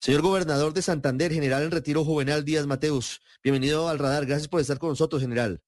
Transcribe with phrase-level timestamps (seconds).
[0.00, 4.26] Señor gobernador de Santander, general en retiro Juvenal Díaz Mateus, bienvenido al radar.
[4.26, 5.60] Gracias por estar con nosotros, general.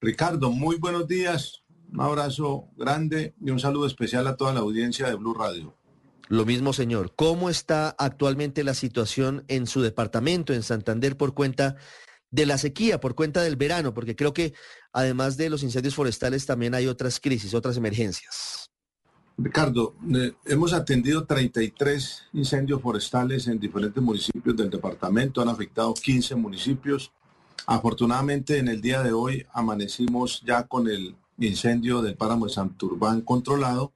[0.00, 1.62] Ricardo, muy buenos días.
[1.92, 5.76] Un abrazo grande y un saludo especial a toda la audiencia de Blue Radio.
[6.26, 7.14] Lo mismo, señor.
[7.14, 11.76] ¿Cómo está actualmente la situación en su departamento, en Santander, por cuenta
[12.32, 13.94] de la sequía, por cuenta del verano?
[13.94, 14.54] Porque creo que
[14.92, 18.57] además de los incendios forestales también hay otras crisis, otras emergencias.
[19.40, 26.34] Ricardo, eh, hemos atendido 33 incendios forestales en diferentes municipios del departamento, han afectado 15
[26.34, 27.12] municipios.
[27.64, 33.20] Afortunadamente en el día de hoy amanecimos ya con el incendio del páramo de Santurbán
[33.20, 33.92] controlado.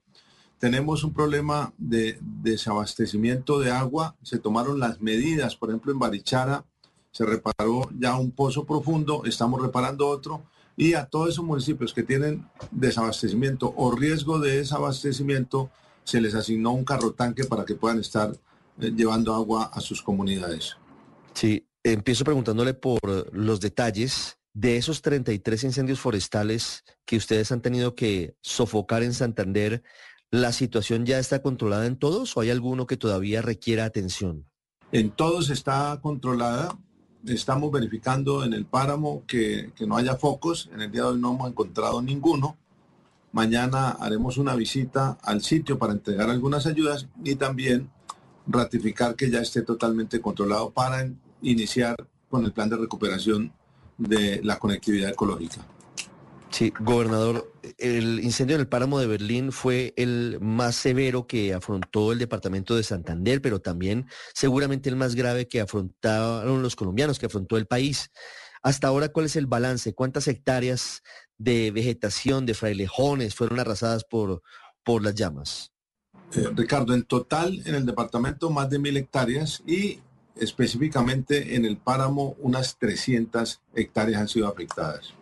[0.60, 6.64] Tenemos un problema de desabastecimiento de agua, se tomaron las medidas, por ejemplo en Barichara
[7.11, 10.45] se reparó ya un pozo profundo, estamos reparando otro
[10.76, 15.70] y a todos esos municipios que tienen desabastecimiento o riesgo de desabastecimiento,
[16.04, 18.32] se les asignó un carro tanque para que puedan estar
[18.80, 20.77] eh, llevando agua a sus comunidades.
[21.34, 23.00] Sí, empiezo preguntándole por
[23.34, 29.82] los detalles de esos 33 incendios forestales que ustedes han tenido que sofocar en Santander.
[30.30, 34.47] ¿La situación ya está controlada en todos o hay alguno que todavía requiera atención?
[34.91, 36.78] En todos está controlada
[37.27, 40.70] estamos verificando en el páramo que, no haya focos.
[40.73, 42.56] En el día de hoy no hemos encontrado ninguno.
[43.33, 47.91] Mañana haremos una visita al sitio para entregar algunas ayudas y también
[48.47, 51.09] ratificar que ya esté totalmente controlado para
[51.41, 51.97] iniciar
[52.28, 53.53] con el plan de recuperación
[53.97, 55.65] de la conectividad ecológica.
[56.53, 62.12] Sí, gobernador, el incendio en el páramo de Berlín fue el más severo que afrontó
[62.12, 67.25] el departamento de Santander, pero también seguramente el más grave que afrontaron los colombianos, que
[67.25, 68.11] afrontó el país.
[68.62, 69.94] Hasta ahora, ¿cuál es el balance?
[69.94, 71.03] ¿Cuántas hectáreas
[71.39, 74.42] de vegetación, de frailejones fueron arrasadas por,
[74.84, 75.72] por las llamas?
[76.34, 80.00] Eh, Ricardo, en total en el departamento más de mil hectáreas y
[80.37, 85.14] específicamente en el páramo unas 300 hectáreas han sido afectadas.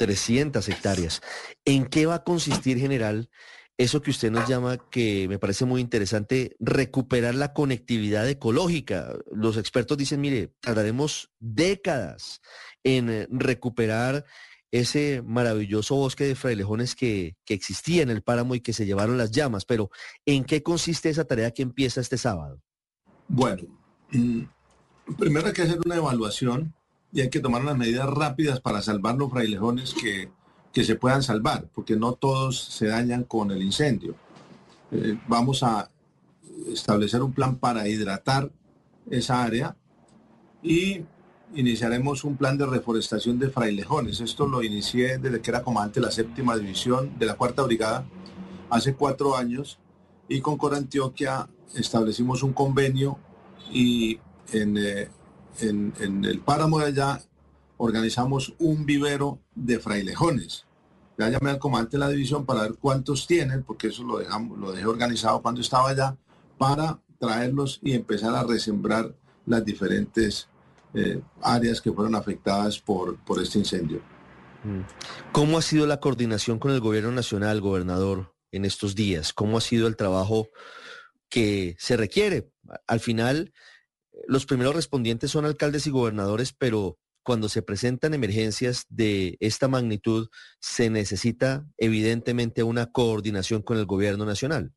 [0.00, 1.20] 300 hectáreas.
[1.66, 3.28] ¿En qué va a consistir, general,
[3.76, 9.14] eso que usted nos llama, que me parece muy interesante, recuperar la conectividad ecológica?
[9.30, 12.40] Los expertos dicen, mire, tardaremos décadas
[12.82, 14.24] en eh, recuperar
[14.70, 19.18] ese maravilloso bosque de frailejones que, que existía en el páramo y que se llevaron
[19.18, 19.66] las llamas.
[19.66, 19.90] Pero,
[20.24, 22.62] ¿en qué consiste esa tarea que empieza este sábado?
[23.28, 23.64] Bueno,
[24.12, 24.44] mm,
[25.18, 26.74] primero hay que hacer una evaluación
[27.12, 30.30] y hay que tomar unas medidas rápidas para salvar los frailejones que,
[30.72, 34.14] que se puedan salvar, porque no todos se dañan con el incendio.
[34.92, 35.90] Eh, vamos a
[36.72, 38.50] establecer un plan para hidratar
[39.10, 39.76] esa área
[40.62, 41.02] y
[41.54, 44.20] iniciaremos un plan de reforestación de frailejones.
[44.20, 48.04] Esto lo inicié desde que era comandante de la séptima división de la cuarta brigada
[48.68, 49.78] hace cuatro años
[50.28, 53.18] y con Corantioquia establecimos un convenio
[53.72, 54.18] y
[54.52, 55.08] en, eh,
[55.60, 57.20] en, el páramo de allá
[57.76, 60.66] organizamos un vivero de frailejones.
[61.18, 64.58] Ya llamé al comandante de la división para ver cuántos tienen, porque eso lo, dejamos,
[64.58, 66.16] lo dejé organizado cuando estaba allá,
[66.58, 69.14] para traerlos y empezar a resembrar
[69.46, 70.48] las diferentes
[70.94, 74.00] eh, áreas que fueron afectadas por, por este incendio.
[74.64, 74.80] Mm.
[75.32, 79.32] ¿Cómo ha sido la coordinación con el gobierno nacional, gobernador, en estos días?
[79.32, 80.48] ¿Cómo ha sido el trabajo
[81.28, 82.50] que se requiere?
[82.86, 83.52] Al final,
[84.26, 90.28] los primeros respondientes son alcaldes y gobernadores, pero cuando se presentan emergencias de esta magnitud,
[90.58, 94.72] se necesita evidentemente una coordinación con el gobierno nacional.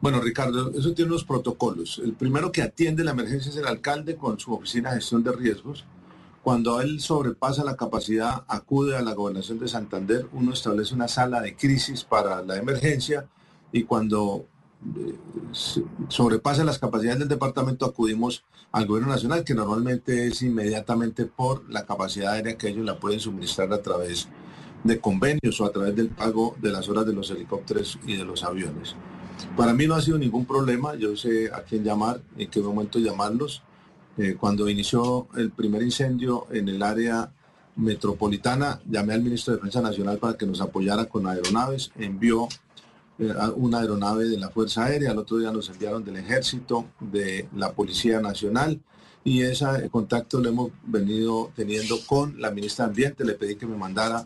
[0.00, 2.00] Bueno, Ricardo, eso tiene unos protocolos.
[2.04, 5.32] El primero que atiende la emergencia es el alcalde con su oficina de gestión de
[5.32, 5.84] riesgos.
[6.42, 11.40] Cuando él sobrepasa la capacidad, acude a la gobernación de Santander, uno establece una sala
[11.40, 13.26] de crisis para la emergencia
[13.72, 14.46] y cuando
[16.08, 21.86] sobrepasa las capacidades del departamento, acudimos al gobierno nacional, que normalmente es inmediatamente por la
[21.86, 24.28] capacidad aérea que ellos la pueden suministrar a través
[24.82, 28.24] de convenios o a través del pago de las horas de los helicópteros y de
[28.24, 28.94] los aviones.
[29.56, 32.98] Para mí no ha sido ningún problema, yo sé a quién llamar, en qué momento
[32.98, 33.62] llamarlos.
[34.16, 37.32] Eh, cuando inició el primer incendio en el área
[37.76, 42.48] metropolitana, llamé al ministro de Defensa Nacional para que nos apoyara con aeronaves, envió
[43.56, 47.72] una aeronave de la Fuerza Aérea, el otro día nos enviaron del Ejército, de la
[47.72, 48.80] Policía Nacional
[49.24, 53.24] y ese contacto lo hemos venido teniendo con la ministra de Ambiente.
[53.24, 54.18] Le pedí que me mandara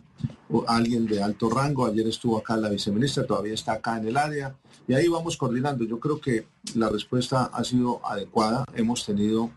[0.66, 1.86] a alguien de alto rango.
[1.86, 4.56] Ayer estuvo acá la viceministra, todavía está acá en el área
[4.88, 5.84] y ahí vamos coordinando.
[5.84, 8.64] Yo creo que la respuesta ha sido adecuada.
[8.74, 9.50] Hemos tenido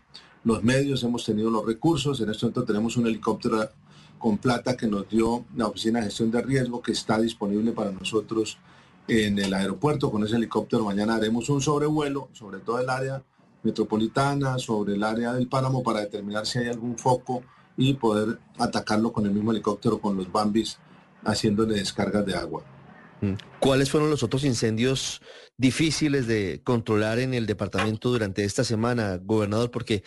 [0.44, 2.20] los medios, hemos tenido los recursos.
[2.20, 3.68] En este momento tenemos un helicóptero
[4.20, 7.90] con plata que nos dio la Oficina de Gestión de Riesgo que está disponible para
[7.90, 8.58] nosotros
[9.12, 10.84] en el aeropuerto con ese helicóptero.
[10.84, 13.22] Mañana haremos un sobrevuelo sobre todo el área
[13.62, 17.42] metropolitana, sobre el área del páramo para determinar si hay algún foco
[17.76, 20.78] y poder atacarlo con el mismo helicóptero, con los Bambis,
[21.24, 22.64] haciéndole descargas de agua.
[23.20, 23.34] Mm.
[23.60, 25.22] ¿Cuáles fueron los otros incendios
[25.56, 29.70] difíciles de controlar en el departamento durante esta semana, gobernador?
[29.70, 30.02] Porque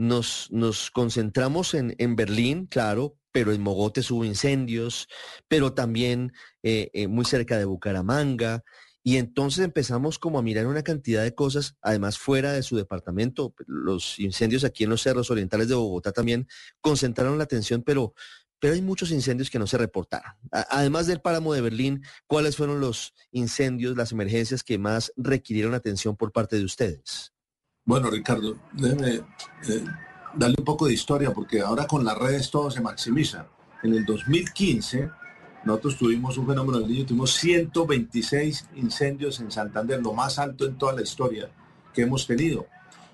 [0.00, 5.08] nos, nos concentramos en, en Berlín, claro, pero en Mogotes hubo incendios,
[5.46, 6.32] pero también
[6.62, 8.64] eh, eh, muy cerca de Bucaramanga.
[9.02, 13.54] Y entonces empezamos como a mirar una cantidad de cosas, además fuera de su departamento.
[13.66, 16.48] Los incendios aquí en los cerros orientales de Bogotá también
[16.80, 18.14] concentraron la atención, pero,
[18.58, 20.32] pero hay muchos incendios que no se reportaron.
[20.50, 26.16] además del páramo de Berlín, ¿cuáles fueron los incendios, las emergencias que más requirieron atención
[26.16, 27.34] por parte de ustedes?
[27.90, 29.84] Bueno, Ricardo, déjeme eh,
[30.36, 33.48] darle un poco de historia, porque ahora con las redes todo se maximiza.
[33.82, 35.10] En el 2015
[35.64, 40.78] nosotros tuvimos un fenómeno del niño, tuvimos 126 incendios en Santander, lo más alto en
[40.78, 41.50] toda la historia
[41.92, 42.64] que hemos tenido.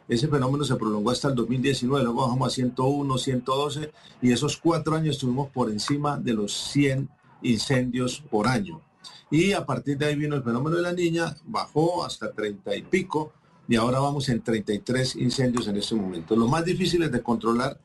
[0.07, 4.95] Ese fenómeno se prolongó hasta el 2019, luego bajamos a 101, 112 y esos cuatro
[4.95, 7.09] años estuvimos por encima de los 100
[7.41, 8.83] incendios por año.
[9.31, 12.83] Y a partir de ahí vino el fenómeno de la niña, bajó hasta 30 y
[12.83, 13.33] pico
[13.69, 16.37] y ahora vamos en 33 incendios en este momento.
[16.37, 17.79] Los más difíciles de controlar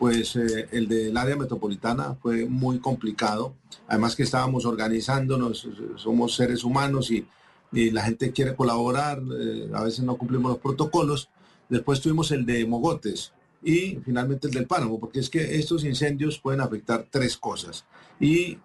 [0.00, 3.54] pues eh, el del área metropolitana fue muy complicado.
[3.86, 7.26] Además que estábamos organizándonos, somos seres humanos y,
[7.72, 11.28] la gente quiere colaborar, eh, a veces no cumplimos los protocolos.
[11.68, 13.32] Después tuvimos el de Mogotes
[13.62, 17.84] y finalmente el del Páramo, porque es que estos incendios pueden afectar tres cosas.
[18.18, 18.58] Y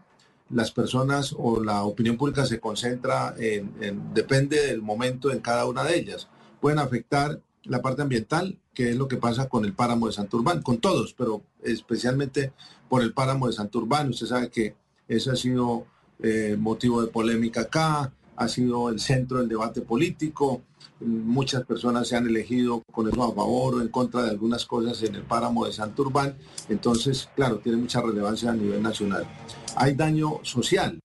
[0.50, 5.84] las personas o la opinión pública se concentra en depende del momento en cada una
[5.84, 6.30] de ellas.
[6.66, 10.64] Pueden afectar la parte ambiental, que es lo que pasa con el páramo de Santurbán,
[10.64, 12.54] con todos, pero especialmente
[12.90, 14.10] por el páramo de Santurbán.
[14.10, 14.76] Usted sabe que
[15.08, 15.86] ese ha sido
[16.24, 20.64] eh, motivo de polémica acá, ha sido el centro del debate político.
[21.02, 25.04] Muchas personas se han elegido con eso a favor o en contra de algunas cosas
[25.04, 26.36] en el páramo de Santurbán.
[26.68, 29.28] Entonces, claro, tiene mucha relevancia a nivel nacional.
[29.76, 31.00] Hay daño social,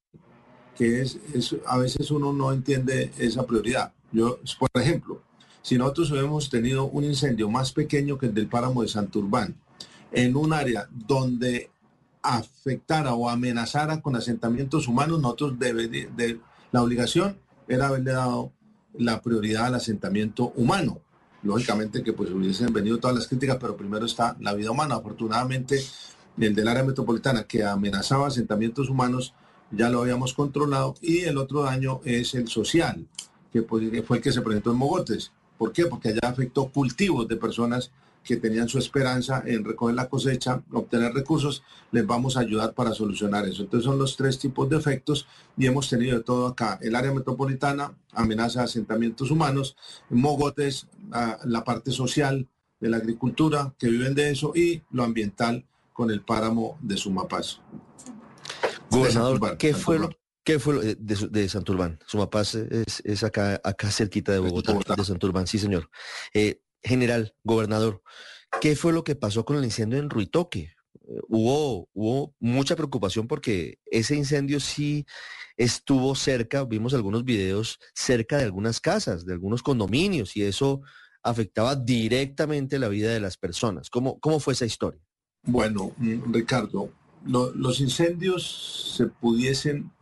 [0.74, 3.92] que es, es a veces uno no entiende esa prioridad.
[4.10, 5.20] Yo, por ejemplo,
[5.62, 9.56] si nosotros hubiéramos tenido un incendio más pequeño que el del páramo de Santurbán,
[10.12, 11.70] en un área donde
[12.22, 16.38] afectara o amenazara con asentamientos humanos, nosotros de,
[16.72, 18.52] la obligación era haberle dado
[18.98, 21.00] la prioridad al asentamiento humano.
[21.42, 24.96] Lógicamente que pues hubiesen venido todas las críticas, pero primero está la vida humana.
[24.96, 25.80] Afortunadamente,
[26.38, 29.34] el del área metropolitana que amenazaba asentamientos humanos
[29.70, 33.06] ya lo habíamos controlado y el otro daño es el social,
[33.52, 35.32] que pues, fue el que se presentó en Mogotes.
[35.60, 35.84] ¿Por qué?
[35.84, 37.90] Porque allá afectó cultivos de personas
[38.24, 41.62] que tenían su esperanza en recoger la cosecha, obtener recursos,
[41.92, 43.64] les vamos a ayudar para solucionar eso.
[43.64, 45.26] Entonces son los tres tipos de efectos
[45.58, 46.78] y hemos tenido de todo acá.
[46.80, 49.76] El área metropolitana, amenaza a asentamientos humanos,
[50.08, 50.86] Mogotes,
[51.44, 52.48] la parte social
[52.80, 57.60] de la agricultura, que viven de eso, y lo ambiental con el páramo de Sumapaz.
[58.90, 60.08] Gobernador, ¿qué fue lo
[60.50, 62.00] ¿Qué fue de, de, Santurbán?
[62.08, 65.88] Sumapaz es, es acá, acá cerquita de Bogotá, de Santurbán, sí señor.
[66.34, 68.02] Eh, general, gobernador,
[68.60, 70.72] ¿qué fue lo que pasó con el incendio en Ruitoque?
[71.08, 75.06] Eh, hubo, hubo mucha preocupación porque ese incendio sí
[75.56, 80.80] estuvo cerca, vimos algunos videos cerca de algunas casas, de algunos condominios, y eso
[81.22, 83.88] afectaba directamente la vida de las personas.
[83.88, 85.00] ¿Cómo, cómo fue esa historia?
[85.44, 86.90] Bueno, mm, Ricardo,
[87.24, 89.92] los incendios se pudiesen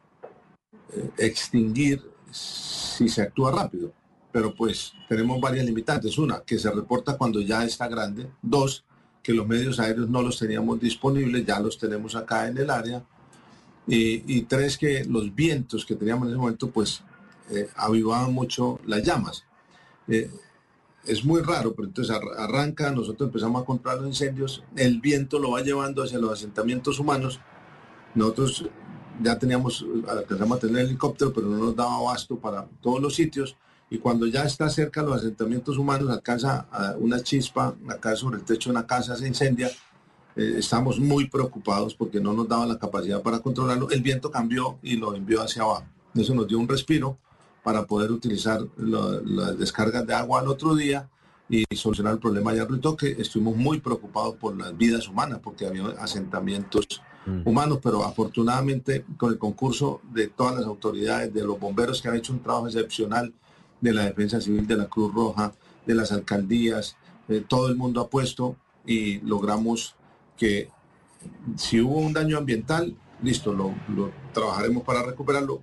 [1.16, 3.92] extinguir si se actúa rápido.
[4.30, 6.18] Pero pues tenemos varias limitantes.
[6.18, 8.28] Una, que se reporta cuando ya está grande.
[8.42, 8.84] Dos,
[9.22, 13.04] que los medios aéreos no los teníamos disponibles, ya los tenemos acá en el área.
[13.90, 17.02] Y, tres, que los vientos que teníamos en ese momento pues
[17.50, 19.44] eh, avivaban mucho las llamas.
[20.08, 20.30] Eh,
[21.06, 25.52] es muy raro, pero entonces arranca, nosotros empezamos a controlar los incendios, el viento lo
[25.52, 27.40] va llevando hacia los asentamientos humanos.
[28.14, 28.68] Nosotros
[29.22, 33.56] ya teníamos, alcanzamos a tener helicóptero, pero no nos daba abasto para todos los sitios.
[33.90, 36.66] Y cuando ya está cerca los asentamientos humanos, alcanza
[36.98, 39.70] una chispa acá sobre el techo de una casa, se incendia.
[40.36, 43.90] Eh, estamos muy preocupados porque no nos daba la capacidad para controlarlo.
[43.90, 45.86] El viento cambió y lo envió hacia abajo.
[46.14, 47.18] Eso nos dio un respiro
[47.62, 51.08] para poder utilizar las descargas de agua al otro día
[51.48, 55.66] y solucionar el problema allá en que Estuvimos muy preocupados por las vidas humanas porque
[55.66, 57.02] había asentamientos.
[57.44, 62.16] Humanos, pero afortunadamente con el concurso de todas las autoridades, de los bomberos que han
[62.16, 63.34] hecho un trabajo excepcional,
[63.80, 65.52] de la Defensa Civil, de la Cruz Roja,
[65.86, 66.96] de las alcaldías,
[67.28, 68.56] eh, todo el mundo ha puesto
[68.86, 69.94] y logramos
[70.36, 70.70] que
[71.56, 73.74] si hubo un daño ambiental, listo, lo,
[74.32, 75.60] trabajaremos para recuperarlo,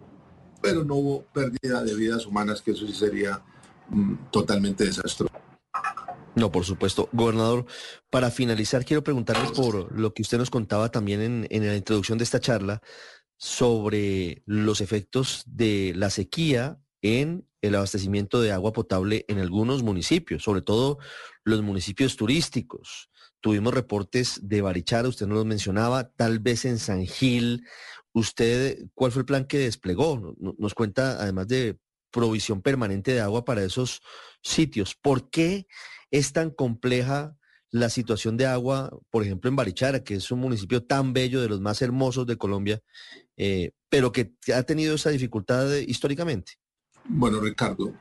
[0.62, 3.41] pero no hubo pérdida de vidas humanas, que eso sí sería
[3.89, 5.33] mm, totalmente desastroso.
[6.36, 7.10] No, por supuesto.
[7.13, 7.65] Gobernador,
[8.10, 12.18] para finalizar, quiero preguntarles por lo que usted nos contaba también en, en, la introducción
[12.18, 12.82] de esta charla
[13.38, 20.44] sobre los efectos de la sequía en el abastecimiento de agua potable en algunos municipios,
[20.44, 20.98] sobre todo
[21.44, 23.10] los municipios turísticos.
[23.39, 27.63] Tuvimos reportes de Barichara, usted nos lo mencionaba, tal vez en San Gil.
[28.12, 30.36] ¿Usted cuál fue el plan que desplegó?
[30.58, 31.77] Nos cuenta, además de
[32.15, 34.01] provisión permanente de agua para esos
[34.41, 34.95] sitios.
[34.95, 35.67] ¿Por qué
[36.12, 37.36] es tan compleja
[37.72, 41.50] la situación de agua, por ejemplo, en Barichara, que es un municipio tan bello, de
[41.50, 42.79] los más hermosos de Colombia,
[43.36, 46.53] eh, pero que ha tenido esa dificultad históricamente?
[47.03, 47.93] Bueno, Ricardo,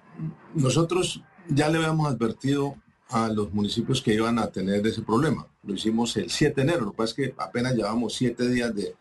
[0.54, 2.76] nosotros ya le habíamos advertido
[3.08, 5.48] a los municipios que iban a tener ese problema.
[5.64, 8.72] Lo hicimos el 7 de enero, lo que pasa es que apenas llevamos siete días
[8.72, 8.94] de,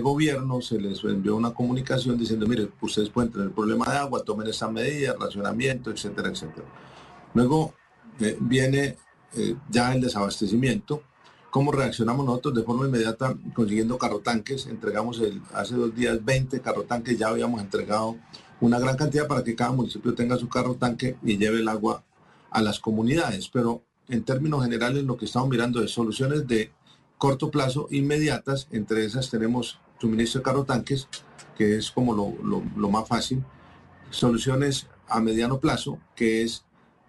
[0.00, 4.46] gobierno, se les envió una comunicación diciendo, mire, ustedes pueden tener problema de agua, tomen
[4.48, 6.66] esa medida, racionamiento, etcétera, etcétera.
[7.34, 7.74] Luego
[8.20, 8.96] eh, viene
[9.34, 11.02] eh, ya el desabastecimiento.
[11.50, 14.66] ¿Cómo reaccionamos nosotros de forma inmediata consiguiendo carrotanques?
[14.66, 18.16] Entregamos el, hace dos días 20 carrotanques, ya habíamos entregado
[18.60, 22.04] una gran cantidad para que cada municipio tenga su carro tanque y lleve el agua
[22.50, 23.48] a las comunidades.
[23.48, 26.70] Pero en términos generales lo que estamos mirando es soluciones de
[27.22, 28.66] corto plazo inmediatas.
[28.72, 31.06] Entre esas tenemos suministro de carro tanques,
[31.56, 32.16] que es como
[32.76, 33.44] lo más fácil.
[34.10, 36.64] Soluciones a mediano plazo, que es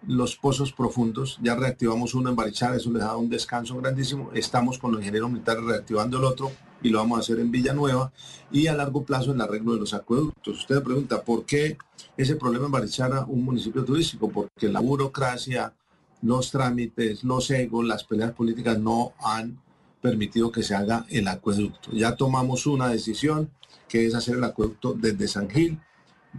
[0.06, 1.40] los pozos profundos.
[1.42, 4.30] Ya reactivamos uno en Barichara, eso les da un descanso grandísimo.
[4.34, 8.12] Estamos con los ingenieros militares reactivando el otro y lo vamos a hacer en Villanueva.
[8.52, 10.60] Y a largo plazo el arreglo de los acueductos.
[10.60, 11.76] Usted pregunta, ¿por qué
[12.16, 14.30] ese problema en Barichara, un municipio turístico?
[14.30, 15.74] Porque la burocracia,
[16.22, 19.63] los trámites, los egos, las peleas políticas no han
[20.04, 21.90] permitido que se haga el acueducto.
[21.92, 23.50] Ya tomamos una decisión
[23.88, 25.80] que es hacer el acueducto desde San Gil.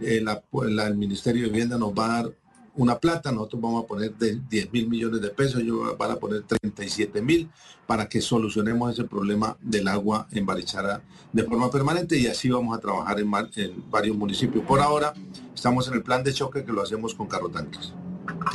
[0.00, 2.32] Eh, el Ministerio de Vivienda nos va a dar
[2.76, 6.16] una plata, nosotros vamos a poner de 10 mil millones de pesos, ellos van a
[6.16, 7.50] poner 37 mil
[7.88, 12.76] para que solucionemos ese problema del agua en Barichara de forma permanente y así vamos
[12.76, 14.64] a trabajar en, en varios municipios.
[14.64, 15.12] Por ahora
[15.52, 17.94] estamos en el plan de choque que lo hacemos con carrotanques.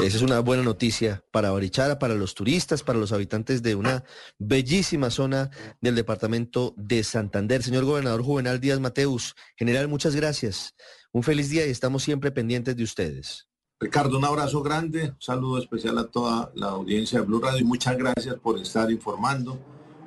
[0.04, 4.04] Esa es una buena noticia para Barichara, para los turistas, para los habitantes de una
[4.40, 5.52] bellísima zona
[5.82, 7.64] del departamento de Santander.
[7.64, 10.76] Señor gobernador Juvenal Díaz Mateus, general, muchas gracias.
[11.12, 13.48] Un feliz día y estamos siempre pendientes de ustedes.
[13.80, 17.64] Ricardo, un abrazo grande, un saludo especial a toda la audiencia de Blue Radio y
[17.64, 19.60] muchas gracias por estar informando.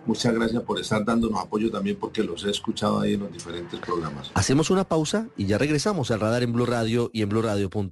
[0.06, 3.80] Muchas gracias por estar dándonos apoyo también porque los he escuchado ahí en los diferentes
[3.80, 4.30] programas.
[4.34, 7.90] Hacemos una pausa y ya regresamos al radar en Blue Radio y en bluradio.com.